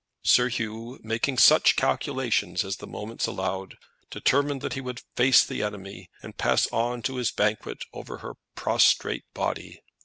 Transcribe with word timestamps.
Sir 0.23 0.49
Hugh, 0.49 0.99
making 1.03 1.37
such 1.37 1.75
calculations 1.75 2.63
as 2.63 2.77
the 2.77 2.87
moments 2.87 3.27
allowed, 3.27 3.77
determined 4.09 4.61
that 4.61 4.73
he 4.73 4.81
would 4.81 5.03
face 5.15 5.45
the 5.45 5.61
enemy, 5.61 6.09
and 6.23 6.35
pass 6.37 6.65
on 6.71 7.03
to 7.03 7.17
his 7.17 7.29
banquet 7.29 7.83
over 7.93 8.17
her 8.17 8.33
prostrate 8.55 9.25
body. 9.35 9.79